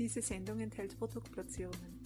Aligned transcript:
Diese 0.00 0.22
Sendung 0.22 0.60
enthält 0.60 0.96
Produktplatzierungen. 0.96 2.00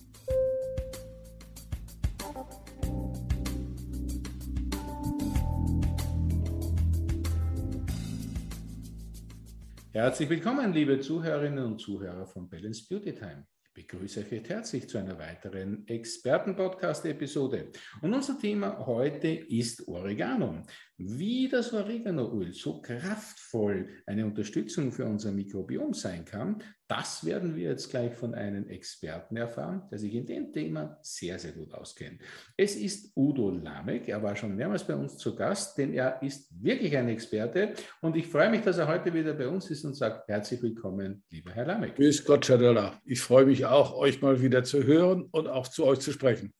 Herzlich 9.92 10.28
willkommen, 10.28 10.72
liebe 10.72 10.98
Zuhörerinnen 10.98 11.64
und 11.64 11.80
Zuhörer 11.80 12.26
von 12.26 12.50
Balance 12.50 12.84
Beauty 12.88 13.14
Time 13.14 13.46
begrüße 13.74 14.20
euch 14.20 14.48
herzlich 14.48 14.88
zu 14.88 14.98
einer 14.98 15.18
weiteren 15.18 15.86
Experten-Podcast-Episode. 15.88 17.72
Und 18.00 18.14
unser 18.14 18.38
Thema 18.38 18.86
heute 18.86 19.28
ist 19.28 19.86
Oregano. 19.88 20.62
Wie 20.96 21.48
das 21.48 21.72
Oreganoöl 21.72 22.52
so 22.52 22.80
kraftvoll 22.80 23.88
eine 24.06 24.26
Unterstützung 24.26 24.92
für 24.92 25.04
unser 25.04 25.32
Mikrobiom 25.32 25.92
sein 25.92 26.24
kann, 26.24 26.62
das 26.86 27.24
werden 27.24 27.56
wir 27.56 27.70
jetzt 27.70 27.90
gleich 27.90 28.14
von 28.14 28.32
einem 28.32 28.68
Experten 28.68 29.36
erfahren, 29.36 29.82
der 29.90 29.98
sich 29.98 30.14
in 30.14 30.24
dem 30.24 30.52
Thema 30.52 30.96
sehr, 31.02 31.40
sehr 31.40 31.50
gut 31.50 31.74
auskennt. 31.74 32.20
Es 32.56 32.76
ist 32.76 33.10
Udo 33.16 33.50
Lamek. 33.50 34.06
Er 34.06 34.22
war 34.22 34.36
schon 34.36 34.54
mehrmals 34.54 34.84
bei 34.84 34.94
uns 34.94 35.16
zu 35.16 35.34
Gast, 35.34 35.76
denn 35.78 35.92
er 35.92 36.22
ist 36.22 36.52
wirklich 36.62 36.96
ein 36.96 37.08
Experte. 37.08 37.72
Und 38.00 38.14
ich 38.14 38.28
freue 38.28 38.50
mich, 38.50 38.60
dass 38.60 38.78
er 38.78 38.86
heute 38.86 39.12
wieder 39.12 39.34
bei 39.34 39.48
uns 39.48 39.68
ist 39.70 39.84
und 39.84 39.94
sagt, 39.94 40.28
herzlich 40.28 40.62
willkommen, 40.62 41.24
lieber 41.28 41.50
Herr 41.50 41.66
Lamek. 41.66 41.96
Grüß 41.96 42.24
Gott, 42.24 42.48
Döller. 42.48 43.00
Ich 43.04 43.20
freue 43.20 43.46
mich 43.46 43.66
auch, 43.66 43.96
euch 43.96 44.22
mal 44.22 44.40
wieder 44.40 44.62
zu 44.62 44.84
hören 44.84 45.24
und 45.32 45.48
auch 45.48 45.66
zu 45.66 45.84
euch 45.84 45.98
zu 45.98 46.12
sprechen. 46.12 46.54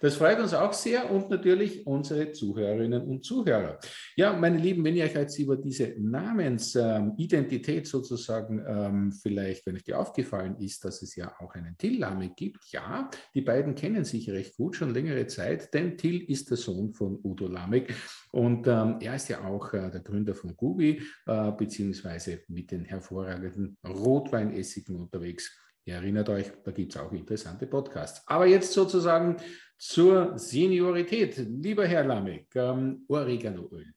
Das 0.00 0.16
freut 0.16 0.38
uns 0.38 0.52
auch 0.52 0.72
sehr 0.72 1.10
und 1.10 1.30
natürlich 1.30 1.86
unsere 1.86 2.30
Zuhörerinnen 2.32 3.02
und 3.02 3.24
Zuhörer. 3.24 3.78
Ja, 4.16 4.34
meine 4.34 4.58
Lieben, 4.58 4.84
wenn 4.84 4.96
ihr 4.96 5.04
euch 5.04 5.14
jetzt 5.14 5.38
über 5.38 5.56
diese 5.56 5.94
Namensidentität 5.98 7.86
sozusagen 7.86 8.62
ähm, 8.68 9.12
vielleicht, 9.12 9.66
wenn 9.66 9.76
euch 9.76 9.84
die 9.84 9.94
aufgefallen 9.94 10.56
ist, 10.58 10.84
dass 10.84 11.00
es 11.00 11.16
ja 11.16 11.34
auch 11.38 11.54
einen 11.54 11.78
Till-Name 11.78 12.32
gibt, 12.36 12.64
ja, 12.70 13.08
die 13.34 13.40
beiden 13.40 13.74
kennen 13.74 14.04
sich 14.04 14.28
recht 14.30 14.56
gut 14.56 14.76
schon 14.76 14.92
längere 14.92 15.26
Zeit, 15.26 15.72
denn 15.72 15.96
Till 15.96 16.30
ist 16.30 16.50
der 16.50 16.58
Sohn 16.58 16.92
von 16.92 17.18
Udo 17.22 17.48
Lamek 17.48 17.94
und 18.30 18.66
ähm, 18.66 18.98
er 19.00 19.14
ist 19.14 19.28
ja 19.28 19.44
auch 19.44 19.72
äh, 19.72 19.90
der 19.90 20.00
Gründer 20.00 20.34
von 20.34 20.56
Gubi, 20.56 21.02
äh, 21.26 21.52
beziehungsweise 21.52 22.42
mit 22.48 22.70
den 22.70 22.84
hervorragenden 22.84 23.78
Rotweinessigen 23.86 24.96
unterwegs. 24.96 25.56
Ihr 25.86 25.94
erinnert 25.94 26.28
euch, 26.30 26.46
da 26.64 26.70
gibt 26.70 26.94
es 26.94 27.00
auch 27.00 27.12
interessante 27.12 27.66
Podcasts. 27.66 28.22
Aber 28.26 28.46
jetzt 28.46 28.72
sozusagen 28.72 29.36
zur 29.76 30.38
Seniorität. 30.38 31.36
Lieber 31.36 31.86
Herr 31.86 32.04
Lamek, 32.04 32.46
ähm, 32.54 33.04
Oreganoöl. 33.08 33.92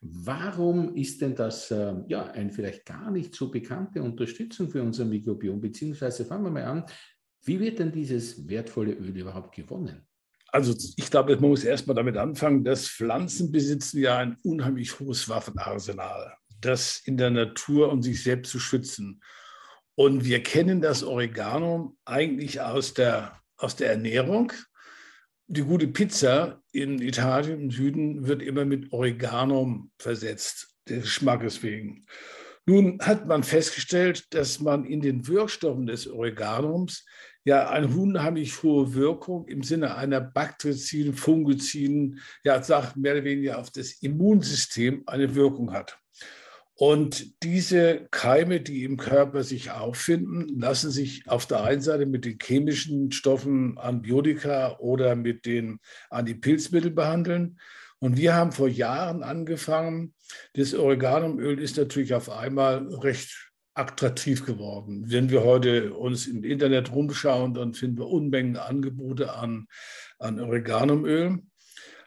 Warum 0.00 0.94
ist 0.94 1.20
denn 1.20 1.34
das 1.34 1.70
äh, 1.70 1.94
ja, 2.06 2.30
ein 2.32 2.50
vielleicht 2.50 2.86
gar 2.86 3.10
nicht 3.10 3.34
so 3.34 3.50
bekannte 3.50 4.02
Unterstützung 4.02 4.68
für 4.68 4.82
unser 4.82 5.04
Mikrobiom? 5.04 5.60
Beziehungsweise 5.60 6.24
fangen 6.24 6.44
wir 6.44 6.50
mal 6.50 6.64
an, 6.64 6.84
wie 7.44 7.58
wird 7.58 7.80
denn 7.80 7.90
dieses 7.90 8.48
wertvolle 8.48 8.92
Öl 8.92 9.16
überhaupt 9.16 9.54
gewonnen? 9.54 10.06
Also 10.48 10.74
ich 10.96 11.10
glaube, 11.10 11.34
man 11.36 11.50
muss 11.50 11.64
erstmal 11.64 11.96
damit 11.96 12.16
anfangen, 12.16 12.62
dass 12.62 12.88
Pflanzen 12.88 13.50
besitzen 13.50 14.00
ja 14.00 14.18
ein 14.18 14.36
unheimlich 14.42 15.00
hohes 15.00 15.28
Waffenarsenal, 15.28 16.34
das 16.60 17.00
in 17.04 17.16
der 17.16 17.30
Natur, 17.30 17.90
um 17.90 18.02
sich 18.02 18.22
selbst 18.22 18.52
zu 18.52 18.60
schützen. 18.60 19.20
Und 19.94 20.24
wir 20.24 20.42
kennen 20.42 20.80
das 20.80 21.02
Oregano 21.02 21.96
eigentlich 22.04 22.60
aus 22.60 22.94
der, 22.94 23.40
aus 23.56 23.76
der 23.76 23.90
Ernährung. 23.90 24.52
Die 25.46 25.62
gute 25.62 25.88
Pizza 25.88 26.62
in 26.72 27.00
Italien 27.00 27.60
im 27.62 27.70
Süden 27.70 28.26
wird 28.26 28.42
immer 28.42 28.64
mit 28.64 28.92
Oregano 28.92 29.88
versetzt, 29.98 30.74
des 30.88 31.02
Geschmackes 31.02 31.62
wegen. 31.62 32.06
Nun 32.64 32.98
hat 33.00 33.26
man 33.26 33.42
festgestellt, 33.42 34.32
dass 34.34 34.60
man 34.60 34.84
in 34.84 35.00
den 35.00 35.26
Wirkstoffen 35.26 35.86
des 35.86 36.08
Oreganums 36.08 37.04
ja 37.44 37.68
eine 37.68 37.88
unheimlich 37.88 38.62
hohe 38.62 38.94
Wirkung 38.94 39.48
im 39.48 39.62
Sinne 39.62 39.96
einer 39.96 40.20
Baktriziden, 40.20 41.12
Fungiziden, 41.12 42.20
ja, 42.44 42.62
sagt 42.62 42.96
mehr 42.96 43.14
oder 43.14 43.24
weniger 43.24 43.58
auf 43.58 43.70
das 43.70 44.00
Immunsystem 44.00 45.02
eine 45.06 45.34
Wirkung 45.34 45.72
hat. 45.72 45.98
Und 46.84 47.44
diese 47.44 48.08
Keime, 48.10 48.60
die 48.60 48.82
im 48.82 48.96
Körper 48.96 49.44
sich 49.44 49.70
auffinden, 49.70 50.58
lassen 50.58 50.90
sich 50.90 51.22
auf 51.28 51.46
der 51.46 51.62
einen 51.62 51.80
Seite 51.80 52.06
mit 52.06 52.24
den 52.24 52.38
chemischen 52.42 53.12
Stoffen 53.12 53.78
Antibiotika 53.78 54.78
oder 54.80 55.14
mit 55.14 55.46
den 55.46 55.78
Antipilzmitteln 56.10 56.92
behandeln. 56.92 57.60
Und 58.00 58.16
wir 58.16 58.34
haben 58.34 58.50
vor 58.50 58.66
Jahren 58.66 59.22
angefangen. 59.22 60.14
Das 60.54 60.74
Oreganumöl 60.74 61.60
ist 61.60 61.76
natürlich 61.76 62.14
auf 62.14 62.28
einmal 62.28 62.92
recht 62.92 63.52
attraktiv 63.74 64.44
geworden. 64.44 65.04
Wenn 65.06 65.30
wir 65.30 65.44
heute 65.44 65.94
uns 65.94 66.26
im 66.26 66.42
Internet 66.42 66.90
rumschauen, 66.90 67.54
dann 67.54 67.74
finden 67.74 67.98
wir 67.98 68.08
Unmengen 68.08 68.56
Angebote 68.56 69.34
an, 69.36 69.68
an 70.18 70.40
Oreganumöl. 70.40 71.42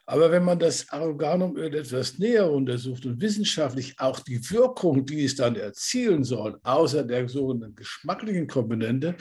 Aber 0.08 0.30
wenn 0.32 0.44
man 0.44 0.60
das 0.60 0.92
Oreganumöl 0.92 1.74
etwas 1.74 2.20
näher 2.20 2.52
untersucht 2.52 3.06
und 3.06 3.20
wissenschaftlich 3.22 3.96
auch 4.00 4.20
die 4.20 4.52
Wirkung, 4.52 5.06
die 5.06 5.26
es 5.26 5.36
dann 5.36 5.56
erzielen 5.56 6.24
soll, 6.24 6.60
außer 6.64 7.04
der 7.04 7.28
sogenannten 7.28 7.76
geschmacklichen 7.76 8.48
Komponente, 8.48 9.16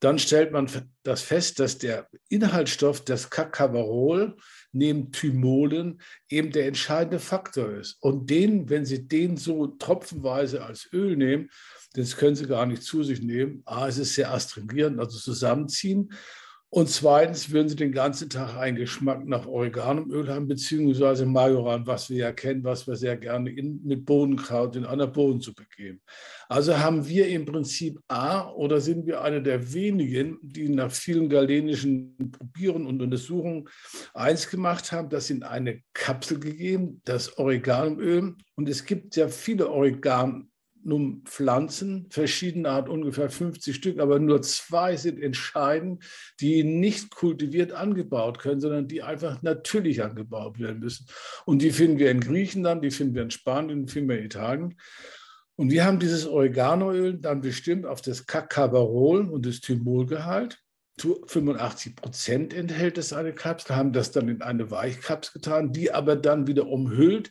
dann 0.00 0.18
stellt 0.18 0.52
man 0.52 0.70
das 1.02 1.22
fest, 1.22 1.58
dass 1.58 1.78
der 1.78 2.08
Inhaltsstoff, 2.28 3.04
das 3.04 3.30
Cacavarol, 3.30 4.36
neben 4.70 5.10
Thymolen 5.10 6.00
eben 6.28 6.52
der 6.52 6.68
entscheidende 6.68 7.18
Faktor 7.18 7.72
ist. 7.72 7.96
Und 8.00 8.30
den, 8.30 8.68
wenn 8.68 8.84
Sie 8.84 9.08
den 9.08 9.36
so 9.36 9.66
tropfenweise 9.66 10.64
als 10.64 10.88
Öl 10.92 11.16
nehmen, 11.16 11.50
das 11.94 12.16
können 12.16 12.36
Sie 12.36 12.46
gar 12.46 12.66
nicht 12.66 12.84
zu 12.84 13.02
sich 13.02 13.22
nehmen. 13.22 13.62
A, 13.64 13.88
es 13.88 13.98
ist 13.98 14.14
sehr 14.14 14.32
astringierend, 14.32 15.00
also 15.00 15.18
zusammenziehen. 15.18 16.12
Und 16.70 16.90
zweitens 16.90 17.50
würden 17.50 17.70
sie 17.70 17.76
den 17.76 17.92
ganzen 17.92 18.28
Tag 18.28 18.54
einen 18.56 18.76
Geschmack 18.76 19.26
nach 19.26 19.46
Oreganumöl 19.46 20.28
haben, 20.28 20.48
beziehungsweise 20.48 21.24
Majoran, 21.24 21.86
was 21.86 22.10
wir 22.10 22.18
ja 22.18 22.32
kennen, 22.32 22.62
was 22.62 22.86
wir 22.86 22.94
sehr 22.94 23.16
gerne 23.16 23.50
in, 23.50 23.80
mit 23.84 24.04
Bodenkraut 24.04 24.76
in 24.76 24.84
einer 24.84 25.06
Bodensuppe 25.06 25.64
geben. 25.74 26.02
Also 26.46 26.78
haben 26.78 27.08
wir 27.08 27.26
im 27.28 27.46
Prinzip 27.46 27.98
A 28.08 28.50
oder 28.50 28.82
sind 28.82 29.06
wir 29.06 29.22
eine 29.22 29.42
der 29.42 29.72
wenigen, 29.72 30.38
die 30.42 30.68
nach 30.68 30.92
vielen 30.92 31.30
galenischen 31.30 32.32
Probieren 32.32 32.84
und 32.84 33.00
Untersuchungen 33.00 33.66
eins 34.12 34.50
gemacht 34.50 34.92
haben, 34.92 35.08
das 35.08 35.30
in 35.30 35.44
eine 35.44 35.80
Kapsel 35.94 36.38
gegeben, 36.38 37.00
das 37.06 37.38
Oreganumöl. 37.38 38.34
Und 38.56 38.68
es 38.68 38.84
gibt 38.84 39.16
ja 39.16 39.28
viele 39.28 39.70
Oregan 39.70 40.50
nun 40.88 41.22
Pflanzen, 41.24 42.06
verschiedene 42.10 42.70
Art, 42.70 42.88
ungefähr 42.88 43.30
50 43.30 43.76
Stück, 43.76 43.98
aber 44.00 44.18
nur 44.18 44.42
zwei 44.42 44.96
sind 44.96 45.20
entscheidend, 45.20 46.02
die 46.40 46.64
nicht 46.64 47.10
kultiviert 47.10 47.72
angebaut 47.72 48.38
können, 48.38 48.60
sondern 48.60 48.88
die 48.88 49.02
einfach 49.02 49.42
natürlich 49.42 50.02
angebaut 50.02 50.58
werden 50.58 50.80
müssen. 50.80 51.06
Und 51.44 51.62
die 51.62 51.70
finden 51.70 51.98
wir 51.98 52.10
in 52.10 52.20
Griechenland, 52.20 52.82
die 52.82 52.90
finden 52.90 53.14
wir 53.14 53.22
in 53.22 53.30
Spanien, 53.30 53.86
die 53.86 53.92
finden 53.92 54.08
wir 54.08 54.18
in 54.18 54.24
Italien. 54.24 54.74
Und 55.56 55.70
wir 55.70 55.84
haben 55.84 55.98
dieses 55.98 56.26
Oreganoöl 56.26 57.18
dann 57.18 57.40
bestimmt 57.40 57.84
auf 57.84 58.00
das 58.00 58.26
Cacabarol 58.26 59.28
und 59.28 59.44
das 59.44 59.60
Thymolgehalt. 59.60 60.58
85 60.98 61.96
Prozent 61.96 62.54
enthält 62.54 62.98
es 62.98 63.12
eine 63.12 63.32
Kapsel, 63.32 63.76
haben 63.76 63.92
das 63.92 64.10
dann 64.10 64.28
in 64.28 64.42
eine 64.42 64.70
Weichkapsel 64.70 65.34
getan, 65.34 65.72
die 65.72 65.92
aber 65.92 66.16
dann 66.16 66.46
wieder 66.46 66.66
umhüllt 66.66 67.30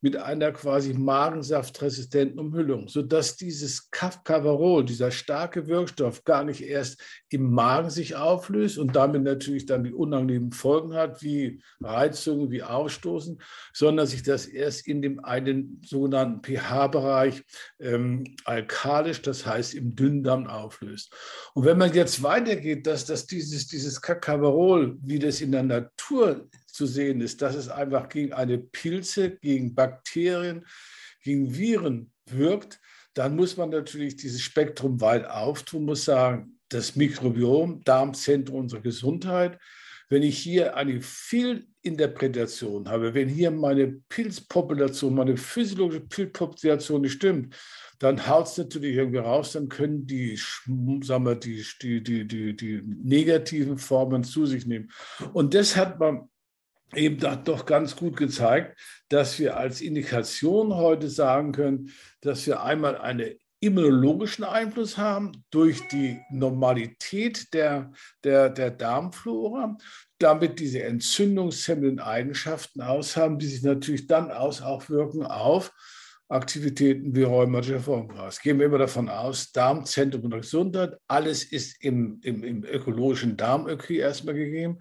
mit 0.00 0.16
einer 0.16 0.52
quasi 0.52 0.92
magensaftresistenten 0.92 2.38
Umhüllung, 2.38 2.88
sodass 2.88 3.36
dieses 3.36 3.90
Cavarol, 3.90 4.84
dieser 4.84 5.10
starke 5.10 5.66
Wirkstoff, 5.66 6.24
gar 6.24 6.44
nicht 6.44 6.62
erst 6.62 7.00
im 7.30 7.50
Magen 7.50 7.90
sich 7.90 8.14
auflöst 8.14 8.78
und 8.78 8.94
damit 8.94 9.22
natürlich 9.22 9.66
dann 9.66 9.84
die 9.84 9.92
unangenehmen 9.92 10.52
Folgen 10.52 10.94
hat, 10.94 11.22
wie 11.22 11.62
Reizungen, 11.80 12.50
wie 12.50 12.62
Ausstoßen, 12.62 13.40
sondern 13.72 14.06
sich 14.06 14.22
das 14.22 14.46
erst 14.46 14.86
in 14.86 15.00
dem 15.00 15.24
einen 15.24 15.80
sogenannten 15.84 16.42
pH-Bereich 16.42 17.42
ähm, 17.80 18.24
alkalisch, 18.44 19.22
das 19.22 19.46
heißt 19.46 19.74
im 19.74 19.94
Dünndarm 19.94 20.46
auflöst. 20.46 21.12
Und 21.54 21.64
wenn 21.64 21.78
man 21.78 21.92
jetzt 21.94 22.22
weitergeht, 22.22 22.86
dass, 22.86 23.06
dass 23.06 23.26
dieses, 23.26 23.66
dieses 23.66 24.00
Cacavarol, 24.00 24.98
wie 25.00 25.18
das 25.18 25.40
in 25.40 25.52
der 25.52 25.62
Natur 25.62 26.48
zu 26.76 26.86
sehen 26.86 27.20
ist, 27.20 27.42
dass 27.42 27.54
es 27.54 27.68
einfach 27.68 28.08
gegen 28.08 28.32
eine 28.32 28.58
Pilze, 28.58 29.30
gegen 29.38 29.74
Bakterien, 29.74 30.66
gegen 31.22 31.56
Viren 31.56 32.12
wirkt, 32.26 32.80
dann 33.14 33.34
muss 33.34 33.56
man 33.56 33.70
natürlich 33.70 34.16
dieses 34.16 34.42
Spektrum 34.42 35.00
weit 35.00 35.26
auftun, 35.26 35.84
muss 35.84 36.04
sagen, 36.04 36.58
das 36.68 36.96
Mikrobiom, 36.96 37.82
Darmzentrum 37.84 38.60
unserer 38.60 38.82
Gesundheit, 38.82 39.58
wenn 40.08 40.22
ich 40.22 40.38
hier 40.38 40.76
eine 40.76 41.00
Fehlinterpretation 41.00 42.88
habe, 42.88 43.14
wenn 43.14 43.28
hier 43.28 43.50
meine 43.50 43.88
Pilzpopulation, 44.08 45.14
meine 45.14 45.36
physiologische 45.36 46.00
Pilzpopulation 46.02 47.00
nicht 47.00 47.14
stimmt, 47.14 47.56
dann 47.98 48.26
haut 48.28 48.46
es 48.46 48.58
natürlich 48.58 48.96
irgendwie 48.96 49.18
raus, 49.18 49.52
dann 49.52 49.68
können 49.68 50.06
die, 50.06 50.36
sagen 51.02 51.24
wir, 51.24 51.34
die, 51.34 51.64
die, 51.82 52.02
die, 52.02 52.26
die, 52.26 52.54
die 52.54 52.82
negativen 52.84 53.78
Formen 53.78 54.22
zu 54.22 54.46
sich 54.46 54.66
nehmen. 54.66 54.90
Und 55.32 55.54
das 55.54 55.74
hat 55.76 55.98
man 55.98 56.28
eben 56.94 57.18
doch 57.44 57.66
ganz 57.66 57.96
gut 57.96 58.16
gezeigt, 58.16 58.78
dass 59.08 59.38
wir 59.38 59.56
als 59.56 59.80
Indikation 59.80 60.74
heute 60.74 61.08
sagen 61.10 61.52
können, 61.52 61.90
dass 62.20 62.46
wir 62.46 62.62
einmal 62.62 62.96
eine 62.96 63.36
immunologischen 63.60 64.44
Einfluss 64.44 64.98
haben 64.98 65.44
durch 65.50 65.88
die 65.88 66.20
Normalität 66.30 67.52
der, 67.54 67.92
der, 68.22 68.50
der 68.50 68.70
Darmflora, 68.70 69.76
damit 70.18 70.60
diese 70.60 70.82
entzündungshemmenden 70.82 71.98
Eigenschaften 71.98 72.82
aushaben, 72.82 73.38
die 73.38 73.46
sich 73.46 73.62
natürlich 73.62 74.06
dann 74.06 74.30
aus 74.30 74.62
auch 74.62 74.88
wirken 74.88 75.24
auf 75.24 75.72
Aktivitäten 76.28 77.14
wie 77.14 77.22
rheumatischer 77.22 77.78
Formkreis. 77.78 78.40
Gehen 78.40 78.58
wir 78.58 78.66
immer 78.66 78.78
davon 78.78 79.08
aus, 79.08 79.52
Darmzentrum 79.52 80.28
der 80.28 80.40
Gesundheit, 80.40 80.96
alles 81.06 81.44
ist 81.44 81.76
im, 81.84 82.18
im, 82.24 82.42
im 82.42 82.64
ökologischen 82.64 83.36
Darmökri 83.36 83.98
erstmal 83.98 84.34
gegeben. 84.34 84.78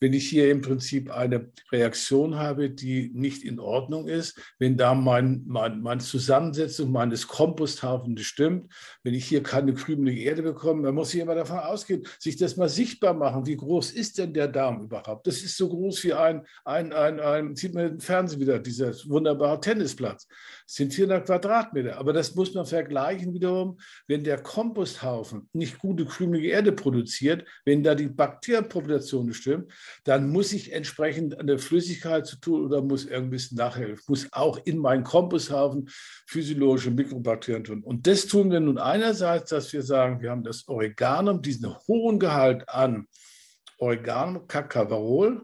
Wenn 0.00 0.12
ich 0.12 0.28
hier 0.28 0.50
im 0.50 0.60
Prinzip 0.60 1.10
eine 1.12 1.52
Reaktion 1.70 2.34
habe, 2.34 2.70
die 2.70 3.12
nicht 3.14 3.44
in 3.44 3.60
Ordnung 3.60 4.08
ist, 4.08 4.40
wenn 4.58 4.76
da 4.76 4.92
mein, 4.92 5.44
mein, 5.46 5.82
meine 5.82 6.00
Zusammensetzung 6.00 6.90
meines 6.90 7.28
Komposthaufens 7.28 8.16
nicht 8.16 8.26
stimmt, 8.26 8.72
wenn 9.04 9.14
ich 9.14 9.24
hier 9.24 9.44
keine 9.44 9.74
krümelige 9.74 10.22
Erde 10.22 10.42
bekomme, 10.42 10.82
dann 10.82 10.96
muss 10.96 11.14
ich 11.14 11.20
immer 11.20 11.36
davon 11.36 11.60
ausgehen, 11.60 12.04
sich 12.18 12.36
das 12.36 12.56
mal 12.56 12.68
sichtbar 12.68 13.14
machen. 13.14 13.46
Wie 13.46 13.56
groß 13.56 13.92
ist 13.92 14.18
denn 14.18 14.34
der 14.34 14.48
Darm 14.48 14.82
überhaupt? 14.82 15.28
Das 15.28 15.42
ist 15.42 15.56
so 15.56 15.68
groß 15.68 16.02
wie 16.02 16.14
ein, 16.14 16.44
ein, 16.64 16.92
ein, 16.92 17.20
ein 17.20 17.54
sieht 17.54 17.74
man 17.74 17.86
im 17.86 18.00
Fernsehen 18.00 18.40
wieder, 18.40 18.58
dieser 18.58 18.92
wunderbare 19.08 19.60
Tennisplatz. 19.60 20.26
Sind 20.66 20.87
400 20.90 21.26
Quadratmeter. 21.26 21.98
Aber 21.98 22.12
das 22.12 22.34
muss 22.34 22.54
man 22.54 22.66
vergleichen 22.66 23.34
wiederum, 23.34 23.78
wenn 24.06 24.24
der 24.24 24.38
Komposthaufen 24.38 25.48
nicht 25.52 25.78
gute 25.78 26.04
krümelige 26.04 26.48
Erde 26.48 26.72
produziert, 26.72 27.44
wenn 27.64 27.82
da 27.82 27.94
die 27.94 28.08
Bakterienpopulation 28.08 29.26
nicht 29.26 29.36
stimmt, 29.36 29.72
dann 30.04 30.30
muss 30.30 30.52
ich 30.52 30.72
entsprechend 30.72 31.38
eine 31.38 31.58
Flüssigkeit 31.58 32.26
zu 32.26 32.36
tun 32.40 32.64
oder 32.64 32.82
muss 32.82 33.06
irgendwie 33.06 33.42
nachhelfen. 33.54 34.04
Muss 34.08 34.28
auch 34.32 34.58
in 34.64 34.78
meinen 34.78 35.04
Komposthaufen 35.04 35.88
physiologische 36.26 36.90
Mikrobakterien 36.90 37.64
tun. 37.64 37.82
Und 37.82 38.06
das 38.06 38.26
tun 38.26 38.50
wir 38.50 38.60
nun 38.60 38.78
einerseits, 38.78 39.50
dass 39.50 39.72
wir 39.72 39.82
sagen, 39.82 40.20
wir 40.20 40.30
haben 40.30 40.44
das 40.44 40.66
Oreganum, 40.68 41.42
diesen 41.42 41.74
hohen 41.86 42.18
Gehalt 42.18 42.68
an 42.68 43.06
Oreganum, 43.78 44.46
Cacavarol, 44.46 45.42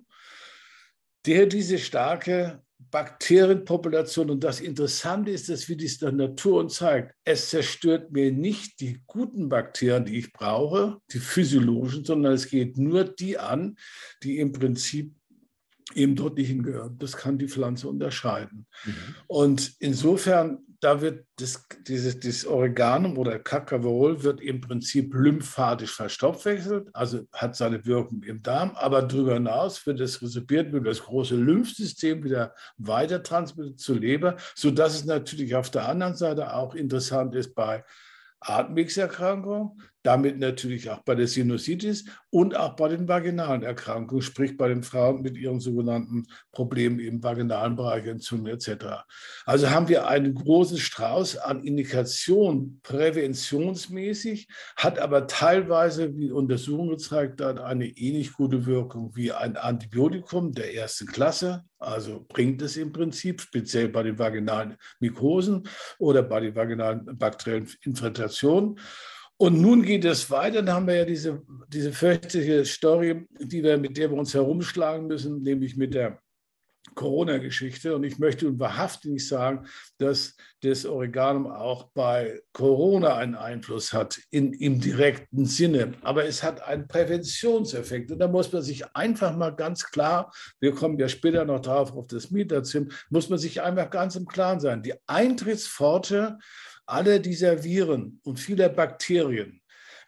der 1.26 1.46
diese 1.46 1.79
starke 1.79 2.63
Bakterienpopulation. 2.94 4.31
Und 4.31 4.44
das 4.44 4.61
Interessante 4.61 5.32
ist, 5.32 5.49
dass 5.49 5.69
wie 5.69 5.76
dies 5.76 5.99
der 5.99 6.12
Natur 6.12 6.61
uns 6.61 6.76
zeigt, 6.76 7.12
es 7.25 7.50
zerstört 7.50 8.12
mir 8.12 8.31
nicht 8.31 8.79
die 8.79 9.02
guten 9.08 9.49
Bakterien, 9.49 10.05
die 10.05 10.19
ich 10.19 10.32
brauche, 10.32 10.99
die 11.12 11.19
physiologischen, 11.19 12.05
sondern 12.05 12.35
es 12.35 12.49
geht 12.49 12.79
nur 12.79 13.02
die 13.02 13.37
an, 13.37 13.76
die 14.23 14.38
im 14.38 14.52
Prinzip 14.52 15.12
eben 15.96 16.14
dort 16.14 16.38
nicht 16.38 16.46
hingehören. 16.46 16.96
Das 16.99 17.17
kann 17.17 17.37
die 17.37 17.49
Pflanze 17.49 17.88
unterscheiden. 17.88 18.64
Mhm. 18.85 18.94
Und 19.26 19.75
insofern 19.81 20.61
da 20.84 21.00
wird 21.00 21.25
das, 21.36 21.66
dieses, 21.88 22.20
dieses 22.20 22.46
Oreganum 22.46 23.16
oder 23.16 23.38
Kakaverol 23.38 24.22
wird 24.22 24.42
im 24.42 24.60
Prinzip 24.60 25.14
lymphatisch 25.14 25.92
verstoffwechselt, 25.92 26.90
also 26.92 27.22
hat 27.32 27.56
seine 27.56 27.86
Wirkung 27.86 28.22
im 28.22 28.42
Darm, 28.42 28.72
aber 28.75 29.00
darüber 29.00 29.32
hinaus 29.32 29.86
wird 29.86 30.00
es 30.00 30.20
resorbiert, 30.20 30.72
wird 30.72 30.86
das 30.86 31.02
große 31.02 31.36
Lymphsystem 31.36 32.22
wieder 32.22 32.54
weiter 32.76 33.22
transmittiert 33.22 33.81
zur 33.81 33.96
Leber, 33.96 34.36
sodass 34.54 34.96
es 34.96 35.06
natürlich 35.06 35.54
auf 35.54 35.70
der 35.70 35.88
anderen 35.88 36.16
Seite 36.16 36.52
auch 36.52 36.75
interessant 36.75 37.34
ist 37.34 37.54
bei 37.54 37.82
Atemwegserkrankungen, 38.40 39.81
damit 40.04 40.38
natürlich 40.38 40.90
auch 40.90 41.00
bei 41.00 41.14
der 41.14 41.26
Sinusitis 41.26 42.04
und 42.30 42.54
auch 42.56 42.76
bei 42.76 42.88
den 42.88 43.08
vaginalen 43.08 43.62
Erkrankungen, 43.62 44.22
sprich 44.22 44.56
bei 44.56 44.68
den 44.68 44.82
Frauen 44.82 45.22
mit 45.22 45.36
ihren 45.36 45.60
sogenannten 45.60 46.26
Problemen 46.52 47.00
im 47.00 47.22
vaginalen 47.22 47.74
Bereich, 47.74 48.06
Entzündung 48.06 48.48
etc. 48.48 48.84
Also 49.46 49.70
haben 49.70 49.88
wir 49.88 50.06
einen 50.06 50.34
großen 50.34 50.76
Strauß 50.78 51.38
an 51.38 51.64
Indikationen 51.64 52.80
präventionsmäßig, 52.82 54.46
hat 54.76 54.98
aber 54.98 55.26
teilweise, 55.26 56.16
wie 56.16 56.30
Untersuchungen 56.30 56.90
gezeigt 56.90 57.40
hat, 57.40 57.58
eine 57.58 57.86
ähnlich 57.86 58.34
gute 58.34 58.66
Wirkung 58.66 59.16
wie 59.16 59.32
ein 59.32 59.56
Antibiotikum 59.56 60.52
der 60.52 60.74
ersten 60.74 61.06
Klasse. 61.06 61.64
Also 61.78 62.24
bringt 62.28 62.60
es 62.60 62.76
im 62.76 62.92
Prinzip, 62.92 63.40
speziell 63.40 63.88
bei 63.88 64.02
den 64.02 64.18
vaginalen 64.18 64.76
Mykosen 65.00 65.66
oder 65.98 66.22
bei 66.22 66.40
den 66.40 66.54
vaginalen 66.54 67.06
bakteriellen 67.18 67.68
Infiltrationen. 67.82 68.78
Und 69.36 69.60
nun 69.60 69.82
geht 69.82 70.04
es 70.04 70.31
weiter. 70.31 70.62
Dann 70.62 70.75
haben 70.75 70.86
wir 70.86 70.96
ja 70.96 71.04
diese, 71.04 71.42
diese 71.69 71.92
fürchterliche 71.92 72.64
Story, 72.64 73.26
die 73.38 73.62
wir, 73.62 73.76
mit 73.78 73.96
der 73.96 74.10
wir 74.10 74.19
uns 74.19 74.32
herumschlagen 74.32 75.06
müssen, 75.06 75.42
nämlich 75.42 75.76
mit 75.76 75.94
der 75.94 76.20
Corona-Geschichte. 76.94 77.96
Und 77.96 78.04
ich 78.04 78.19
möchte 78.19 78.58
wahrhaftig 78.58 79.12
nicht 79.12 79.26
sagen, 79.26 79.66
dass 79.98 80.36
das 80.62 80.86
Oreganum 80.86 81.46
auch 81.46 81.90
bei 81.94 82.40
Corona 82.52 83.16
einen 83.16 83.34
Einfluss 83.34 83.92
hat, 83.92 84.20
in, 84.31 84.52
im 84.52 84.81
direkten 84.81 85.46
Sinne. 85.46 85.94
Aber 86.02 86.25
es 86.25 86.42
hat 86.42 86.62
einen 86.62 86.86
Präventionseffekt. 86.86 88.12
Und 88.12 88.19
da 88.19 88.28
muss 88.28 88.52
man 88.52 88.62
sich 88.62 88.94
einfach 88.94 89.36
mal 89.36 89.50
ganz 89.50 89.90
klar, 89.90 90.32
wir 90.60 90.72
kommen 90.72 90.98
ja 90.98 91.08
später 91.08 91.44
noch 91.44 91.60
drauf 91.60 91.92
auf 91.92 92.06
das 92.06 92.31
Mieterzimmer, 92.31 92.86
muss 93.10 93.28
man 93.28 93.38
sich 93.38 93.62
einfach 93.62 93.90
ganz 93.90 94.14
im 94.14 94.26
Klaren 94.26 94.60
sein. 94.60 94.82
Die 94.82 94.94
Eintrittspforte 95.06 96.38
alle 96.86 97.20
dieser 97.20 97.64
Viren 97.64 98.20
und 98.25 98.38
vieler 98.38 98.69
Bakterien, 98.69 99.60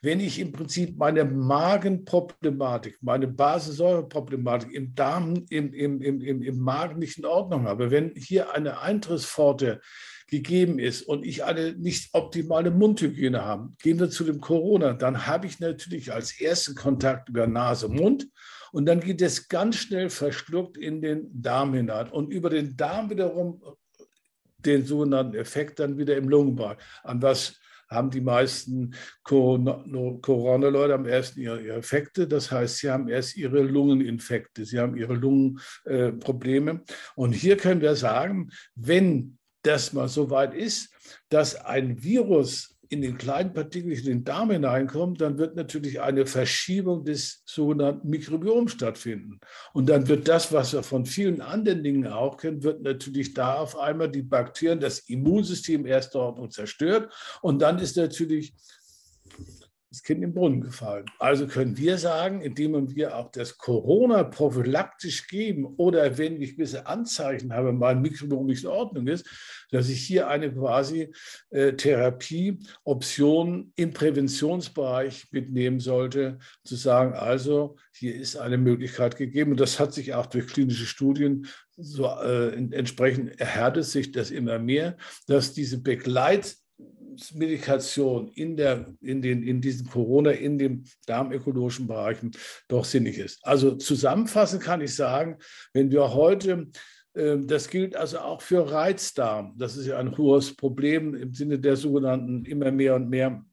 wenn 0.02 0.20
ich 0.20 0.38
im 0.38 0.52
Prinzip 0.52 0.96
meine 0.98 1.24
Magenproblematik, 1.24 2.98
meine 3.00 3.26
Basensäureproblematik 3.28 4.72
im 4.72 4.94
Darm, 4.94 5.46
im, 5.50 5.72
im, 5.72 6.00
im, 6.00 6.42
im, 6.42 6.58
Magen 6.58 6.98
nicht 6.98 7.18
in 7.18 7.24
Ordnung 7.24 7.64
habe, 7.64 7.90
wenn 7.90 8.12
hier 8.14 8.54
eine 8.54 8.80
Eintrittspforte 8.80 9.80
gegeben 10.28 10.78
ist 10.78 11.02
und 11.02 11.24
ich 11.24 11.44
eine 11.44 11.72
nicht 11.72 12.12
optimale 12.14 12.70
Mundhygiene 12.70 13.44
habe, 13.44 13.70
gehen 13.80 13.98
wir 13.98 14.10
zu 14.10 14.24
dem 14.24 14.40
Corona, 14.40 14.92
dann 14.92 15.26
habe 15.26 15.46
ich 15.46 15.60
natürlich 15.60 16.12
als 16.12 16.40
ersten 16.40 16.74
Kontakt 16.74 17.28
über 17.28 17.46
Nase, 17.46 17.88
Mund 17.88 18.28
und 18.72 18.86
dann 18.86 19.00
geht 19.00 19.22
es 19.22 19.48
ganz 19.48 19.76
schnell 19.76 20.10
verschluckt 20.10 20.76
in 20.76 21.00
den 21.00 21.30
Darm 21.32 21.74
hinein 21.74 22.10
und 22.10 22.32
über 22.32 22.50
den 22.50 22.76
Darm 22.76 23.08
wiederum 23.08 23.62
den 24.66 24.84
sogenannten 24.84 25.36
Effekt 25.36 25.78
dann 25.78 25.98
wieder 25.98 26.16
im 26.16 26.28
Lungenbereich. 26.28 26.78
An 27.02 27.22
was 27.22 27.58
haben 27.88 28.10
die 28.10 28.20
meisten 28.20 28.94
Corona-Leute 29.22 30.94
am 30.94 31.06
ersten 31.06 31.40
ihre, 31.40 31.76
Effekte. 31.76 32.26
Das 32.26 32.50
heißt, 32.50 32.78
sie 32.78 32.90
haben 32.90 33.08
erst 33.08 33.36
ihre 33.36 33.62
Lungeninfekte, 33.62 34.64
sie 34.64 34.78
haben 34.78 34.96
ihre 34.96 35.14
Lungenprobleme. 35.14 36.70
Äh, 36.72 36.92
Und 37.14 37.32
hier 37.32 37.56
können 37.56 37.80
wir 37.80 37.94
sagen, 37.94 38.50
wenn 38.74 39.38
das 39.62 39.92
mal 39.92 40.08
so 40.08 40.30
weit 40.30 40.54
ist, 40.54 40.92
dass 41.28 41.56
ein 41.56 42.02
Virus 42.02 42.75
in 42.88 43.02
den 43.02 43.18
kleinen 43.18 43.52
Partikeln 43.52 43.92
in 43.92 44.04
den 44.04 44.24
Darm 44.24 44.50
hineinkommt, 44.50 45.20
dann 45.20 45.38
wird 45.38 45.56
natürlich 45.56 46.00
eine 46.00 46.26
Verschiebung 46.26 47.04
des 47.04 47.42
sogenannten 47.46 48.08
Mikrobioms 48.08 48.72
stattfinden. 48.72 49.40
Und 49.72 49.88
dann 49.88 50.08
wird 50.08 50.28
das, 50.28 50.52
was 50.52 50.72
wir 50.72 50.82
von 50.82 51.06
vielen 51.06 51.40
anderen 51.40 51.82
Dingen 51.82 52.06
auch 52.06 52.36
kennen, 52.36 52.62
wird 52.62 52.82
natürlich 52.82 53.34
da 53.34 53.54
auf 53.54 53.78
einmal 53.78 54.10
die 54.10 54.22
Bakterien, 54.22 54.80
das 54.80 55.00
Immunsystem 55.00 55.86
erster 55.86 56.20
Ordnung 56.20 56.50
zerstört. 56.50 57.12
Und 57.42 57.60
dann 57.62 57.78
ist 57.78 57.96
natürlich 57.96 58.54
das 59.96 60.02
Kind 60.02 60.22
im 60.22 60.34
Brunnen 60.34 60.60
gefallen. 60.60 61.06
Also 61.18 61.46
können 61.46 61.78
wir 61.78 61.96
sagen, 61.96 62.42
indem 62.42 62.94
wir 62.94 63.16
auch 63.16 63.30
das 63.30 63.56
Corona 63.56 64.24
prophylaktisch 64.24 65.26
geben 65.26 65.64
oder 65.64 66.18
wenn 66.18 66.42
ich 66.42 66.56
gewisse 66.56 66.86
Anzeichen 66.86 67.54
habe, 67.54 67.72
mein 67.72 68.02
Mikrobiom 68.02 68.44
nicht 68.44 68.64
in 68.64 68.70
Ordnung 68.70 69.06
ist, 69.06 69.26
dass 69.70 69.88
ich 69.88 70.02
hier 70.02 70.28
eine 70.28 70.52
quasi 70.52 71.14
äh, 71.48 71.72
Therapieoption 71.72 73.72
im 73.76 73.92
Präventionsbereich 73.94 75.28
mitnehmen 75.30 75.80
sollte, 75.80 76.40
zu 76.62 76.76
sagen, 76.76 77.14
also 77.14 77.76
hier 77.92 78.14
ist 78.14 78.36
eine 78.36 78.58
Möglichkeit 78.58 79.16
gegeben. 79.16 79.52
Und 79.52 79.60
das 79.60 79.80
hat 79.80 79.94
sich 79.94 80.12
auch 80.12 80.26
durch 80.26 80.48
klinische 80.48 80.84
Studien 80.84 81.46
so 81.78 82.06
äh, 82.06 82.54
entsprechend 82.54 83.40
erhärtet 83.40 83.84
sich 83.84 84.12
das 84.12 84.30
immer 84.30 84.58
mehr, 84.58 84.98
dass 85.26 85.54
diese 85.54 85.80
Begleit 85.80 86.56
Medikation 87.34 88.28
in, 88.28 88.56
der, 88.56 88.86
in, 89.00 89.22
den, 89.22 89.42
in 89.42 89.60
diesen 89.60 89.88
Corona, 89.88 90.30
in 90.30 90.58
den 90.58 90.84
darmökologischen 91.06 91.86
Bereichen 91.86 92.32
doch 92.68 92.84
sinnig 92.84 93.18
ist. 93.18 93.38
Also 93.42 93.76
zusammenfassend 93.76 94.62
kann 94.62 94.80
ich 94.80 94.94
sagen, 94.94 95.38
wenn 95.72 95.90
wir 95.90 96.14
heute 96.14 96.68
ähm, 97.16 97.46
das 97.46 97.68
gilt 97.68 97.96
also 97.96 98.18
auch 98.18 98.42
für 98.42 98.70
Reizdarm. 98.70 99.54
Das 99.56 99.76
ist 99.76 99.86
ja 99.86 99.98
ein 99.98 100.16
hohes 100.16 100.54
Problem 100.54 101.14
im 101.14 101.32
Sinne 101.32 101.58
der 101.58 101.76
sogenannten 101.76 102.44
immer 102.44 102.70
mehr 102.70 102.94
und 102.94 103.08
mehr 103.08 103.44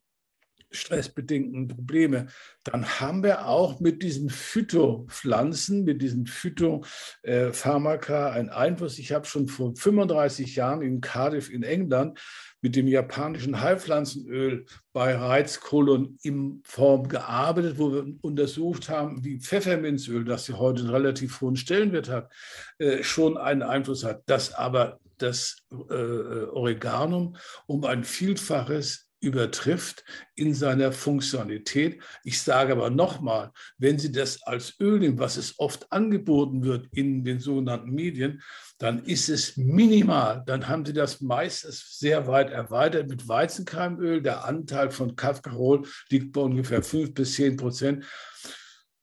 stressbedingten 0.74 1.68
Probleme, 1.68 2.26
dann 2.64 3.00
haben 3.00 3.22
wir 3.22 3.46
auch 3.46 3.80
mit 3.80 4.02
diesen 4.02 4.30
Phytopflanzen, 4.30 5.84
mit 5.84 6.02
diesen 6.02 6.26
Phytopharmaka 6.26 8.30
einen 8.30 8.50
Einfluss. 8.50 8.98
Ich 8.98 9.12
habe 9.12 9.26
schon 9.26 9.48
vor 9.48 9.74
35 9.76 10.56
Jahren 10.56 10.82
in 10.82 11.00
Cardiff 11.00 11.50
in 11.50 11.62
England 11.62 12.18
mit 12.64 12.76
dem 12.76 12.88
japanischen 12.88 13.60
Heilpflanzenöl 13.60 14.64
bei 14.94 15.14
Reizkolon 15.14 16.18
in 16.22 16.62
Form 16.64 17.08
gearbeitet, 17.08 17.78
wo 17.78 17.92
wir 17.92 18.06
untersucht 18.22 18.88
haben, 18.88 19.22
wie 19.22 19.38
Pfefferminzöl, 19.38 20.24
das 20.24 20.48
ja 20.48 20.58
heute 20.58 20.80
einen 20.80 20.90
relativ 20.90 21.42
hohen 21.42 21.56
Stellenwert 21.56 22.08
hat, 22.08 22.32
äh, 22.78 23.02
schon 23.02 23.36
einen 23.36 23.62
Einfluss 23.62 24.02
hat, 24.02 24.22
dass 24.26 24.54
aber 24.54 24.98
das 25.18 25.58
äh, 25.70 26.46
Oreganum 26.52 27.36
um 27.66 27.84
ein 27.84 28.02
Vielfaches 28.02 29.10
übertrifft 29.24 30.04
in 30.34 30.54
seiner 30.54 30.92
Funktionalität. 30.92 32.02
Ich 32.22 32.42
sage 32.42 32.72
aber 32.72 32.90
nochmal, 32.90 33.52
wenn 33.78 33.98
Sie 33.98 34.12
das 34.12 34.42
als 34.42 34.78
Öl 34.78 34.98
nehmen, 34.98 35.18
was 35.18 35.36
es 35.36 35.58
oft 35.58 35.90
angeboten 35.90 36.64
wird 36.64 36.88
in 36.92 37.24
den 37.24 37.40
sogenannten 37.40 37.90
Medien, 37.90 38.42
dann 38.78 39.04
ist 39.04 39.28
es 39.28 39.56
minimal. 39.56 40.42
Dann 40.46 40.68
haben 40.68 40.84
Sie 40.84 40.92
das 40.92 41.22
meistens 41.22 41.98
sehr 41.98 42.26
weit 42.26 42.50
erweitert 42.50 43.08
mit 43.08 43.26
Weizenkeimöl. 43.26 44.20
Der 44.20 44.44
Anteil 44.44 44.90
von 44.90 45.16
Kafkarol 45.16 45.86
liegt 46.10 46.32
bei 46.32 46.42
ungefähr 46.42 46.82
5 46.82 47.14
bis 47.14 47.34
10 47.34 47.56
Prozent. 47.56 48.04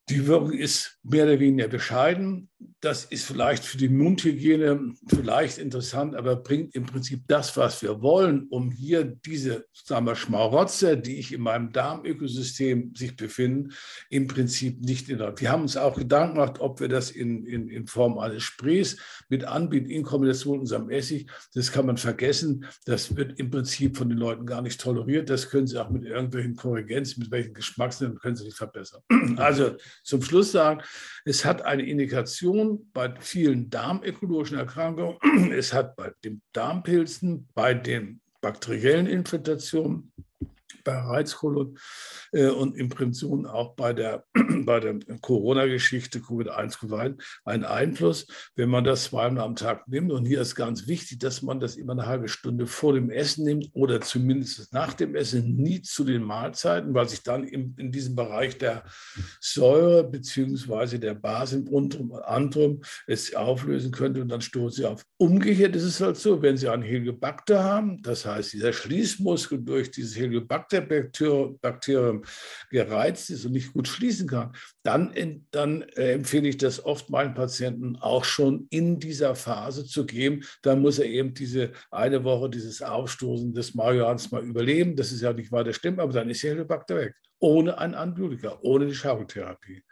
Die 0.10 0.28
Wirkung 0.28 0.54
ist 0.54 1.00
mehr 1.04 1.24
oder 1.24 1.40
weniger 1.40 1.68
bescheiden. 1.68 2.50
Das 2.80 3.06
ist 3.06 3.25
vielleicht 3.25 3.63
für 3.63 3.77
die 3.77 3.89
Mundhygiene 3.89 4.94
vielleicht 5.08 5.58
interessant, 5.58 6.15
aber 6.15 6.36
bringt 6.36 6.75
im 6.75 6.86
Prinzip 6.86 7.24
das, 7.27 7.56
was 7.58 7.82
wir 7.82 8.01
wollen, 8.01 8.48
um 8.50 8.72
hier 8.72 9.03
diese 9.03 9.65
sagen 9.74 10.06
wir, 10.06 10.15
Schmarotzer, 10.15 10.96
die 10.96 11.18
ich 11.18 11.34
in 11.34 11.41
meinem 11.41 11.72
Darmökosystem 11.72 12.94
sich 12.96 13.15
befinden, 13.15 13.74
im 14.10 14.27
Prinzip 14.27 14.82
nicht 14.82 15.10
in 15.10 15.18
der. 15.18 15.39
Wir 15.39 15.51
haben 15.51 15.63
uns 15.63 15.77
auch 15.77 15.98
Gedanken 15.98 16.36
gemacht, 16.36 16.60
ob 16.60 16.80
wir 16.80 16.88
das 16.88 17.12
in, 17.12 17.46
in, 17.46 17.70
in 17.70 17.88
Form 17.88 18.18
eines 18.18 18.44
Sprays 18.44 18.98
mit 19.30 19.44
anbieten, 19.44 19.89
in 19.89 20.03
Kombination 20.03 20.53
mit 20.53 20.62
unserem 20.62 20.89
Essig. 20.89 21.30
Das 21.53 21.72
kann 21.72 21.86
man 21.86 21.98
vergessen. 21.98 22.65
Das 22.86 23.15
wird 23.15 23.39
im 23.39 23.50
Prinzip 23.51 23.98
von 23.98 24.10
den 24.10 24.18
Leuten 24.18 24.46
gar 24.46 24.62
nicht 24.62 24.82
toleriert. 24.82 25.30
Das 25.30 25.50
können 25.50 25.68
sie 25.68 25.77
auch 25.77 25.89
mit 25.89 26.06
irgendwelchen 26.06 26.56
Korrigenzen, 26.56 27.22
mit 27.22 27.32
welchen 27.32 27.53
Geschmacksnehmen, 27.53 28.18
können 28.18 28.36
sie 28.36 28.46
nicht 28.46 28.58
verbessern. 28.58 29.01
Also 29.38 29.75
zum 30.03 30.22
Schluss 30.22 30.51
sagen, 30.51 30.82
es 31.25 31.46
hat 31.46 31.63
eine 31.63 31.84
Indikation 31.84 32.50
bei 32.93 33.13
vielen 33.20 33.70
darmekologischen 33.70 34.58
Erkrankungen, 34.58 35.17
es 35.51 35.74
hat 35.74 35.96
bei 35.96 36.12
den 36.24 36.41
Darmpilzen, 36.53 37.48
bei 37.53 37.74
den 37.74 38.22
bakteriellen 38.41 39.08
Infiltrationen, 39.08 40.12
bei 40.84 40.98
Reizkolon 40.98 41.78
äh, 42.32 42.48
und 42.48 42.76
Impressionen 42.76 43.46
auch 43.46 43.76
bei 43.76 43.94
der, 43.94 44.26
bei 44.66 44.80
der 44.80 45.00
Corona-Geschichte, 45.22 46.20
Covid-1, 46.20 47.18
einen 47.46 47.64
Einfluss, 47.66 48.28
wenn 48.56 48.70
man 48.70 48.84
das 48.84 49.06
zweimal 49.06 49.44
am 49.44 49.56
Tag 49.56 49.88
nimmt. 49.88 50.12
Und 50.12 50.26
hier 50.26 50.42
ist 50.42 50.56
ganz 50.56 50.88
wichtig, 50.88 51.20
dass 51.20 51.42
man 51.42 51.60
das 51.60 51.76
immer 51.76 51.94
eine 51.94 52.06
halbe 52.06 52.28
Stunde 52.28 52.68
vor 52.68 52.94
dem 52.94 53.10
Essen 53.10 53.46
nimmt 53.46 53.70
oder 53.74 54.02
zumindest 54.02 54.74
nach 54.74 54.94
dem 54.94 55.16
Essen, 55.16 55.56
nie 55.56 55.82
zu 55.82 56.04
den 56.04 56.24
Mahlzeiten, 56.24 56.94
weil 56.94 57.10
sich 57.10 57.24
dann 57.24 57.44
in, 57.44 57.76
in 57.78 57.92
diesem 57.92 58.16
Bereich 58.16 58.58
der 58.58 58.84
Säure 59.40 60.04
bzw. 60.04 60.98
der 60.98 61.16
Basen 61.16 61.68
und 61.68 62.00
Antrum 62.24 62.82
es 63.08 63.34
auflösen 63.36 63.92
könnte 63.92 64.22
und 64.22 64.30
dann 64.30 64.42
stoßen 64.42 64.84
sie 64.84 64.86
auf. 64.86 65.04
Umgekehrt 65.18 65.76
ist 65.76 65.84
es 65.84 66.02
halt 66.02 66.18
so, 66.18 66.42
wenn 66.42 66.58
Sie 66.58 66.70
einen 66.70 66.84
Helicobacter 66.84 67.64
haben, 67.64 68.02
das 68.02 68.26
heißt, 68.26 68.54
dieser 68.54 68.74
Schließmuskel 68.74 69.62
durch 69.62 69.92
dieses 69.92 70.16
Helicobacter-Bakterium 70.72 72.24
gereizt 72.70 73.30
ist 73.30 73.46
und 73.46 73.54
nicht 73.54 73.74
gut 73.74 73.88
schließen 73.88 74.28
kann, 74.28 74.54
dann, 74.84 75.13
dann 75.51 75.82
äh, 75.96 76.13
empfehle 76.13 76.50
ich 76.50 76.58
das 76.58 76.84
oft 76.84 77.10
meinen 77.10 77.34
Patienten 77.34 77.96
auch 77.98 78.24
schon 78.24 78.68
in 78.70 79.00
dieser 79.00 79.36
Phase 79.36 79.86
zu 79.86 80.06
geben. 80.06 80.42
Dann 80.62 80.82
muss 80.82 81.00
er 81.00 81.06
eben 81.06 81.34
diese 81.34 81.72
eine 81.92 82.24
Woche 82.24 82.50
dieses 82.50 82.82
Aufstoßen 82.82 83.54
des 83.54 83.74
Marihuans 83.75 84.32
mal 84.32 84.44
überleben. 84.44 84.96
Das 84.96 85.12
ist 85.12 85.22
ja 85.22 85.34
nicht 85.34 85.51
weiter 85.51 85.74
schlimm, 85.74 86.00
aber 86.00 86.13
dann 86.13 86.30
ist 86.30 86.44
die 86.44 86.50
Helicobacter 86.50 86.96
weg 86.98 87.16
ohne 87.42 87.78
ein 87.80 87.96
Antibiotika, 87.96 88.60
ohne 88.62 88.86
die 88.86 88.94
Schaukeltherapie. 88.94 89.84